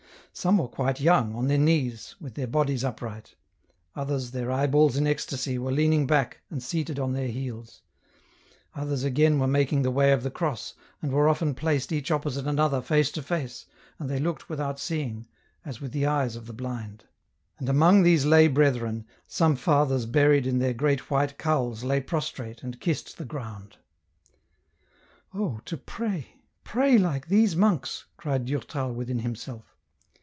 Some 0.33 0.59
were 0.59 0.69
quite 0.69 1.01
young, 1.01 1.35
on 1.35 1.47
their 1.49 1.57
knees, 1.57 2.15
with 2.21 2.35
their 2.35 2.47
bodies 2.47 2.85
upright; 2.85 3.35
others, 3.97 4.31
their 4.31 4.49
eyeballs 4.49 4.95
in 4.95 5.05
ecstasy, 5.05 5.57
were 5.57 5.73
leaning 5.73 6.07
back, 6.07 6.39
and 6.49 6.63
seated 6.63 6.97
on 6.97 7.11
their 7.11 7.27
heels; 7.27 7.81
others 8.73 9.03
again 9.03 9.39
were 9.39 9.45
making 9.47 9.81
the 9.81 9.91
way 9.91 10.13
of 10.13 10.23
the 10.23 10.31
cross, 10.31 10.73
and 11.01 11.11
were 11.11 11.27
often 11.27 11.53
placed 11.53 11.91
each 11.91 12.11
opposite 12.11 12.47
another 12.47 12.81
face 12.81 13.11
to 13.11 13.21
face, 13.21 13.65
and 13.99 14.09
they 14.09 14.19
looked 14.19 14.47
without 14.47 14.79
seeing, 14.79 15.27
as 15.65 15.81
with 15.81 15.91
the 15.91 16.05
eyes 16.05 16.37
of 16.37 16.47
the 16.47 16.53
blind. 16.53 17.03
And 17.59 17.67
among 17.67 18.01
these 18.03 18.25
lay 18.25 18.47
brethren, 18.47 19.05
some 19.27 19.57
fathers 19.57 20.05
ouried 20.07 20.45
in 20.47 20.59
their 20.59 20.73
great 20.73 21.11
white 21.11 21.37
cowls 21.37 21.83
lay 21.83 21.99
prostrate 21.99 22.63
and 22.63 22.79
kissed 22.79 23.17
the 23.17 23.25
ground." 23.25 23.75
Oh 25.35 25.59
to 25.65 25.75
pray, 25.75 26.35
pray 26.63 26.97
like 26.97 27.27
these 27.27 27.53
monks!" 27.57 28.05
cried 28.17 28.45
Durtal 28.45 28.93
within 28.93 29.19
himself. 29.19 29.65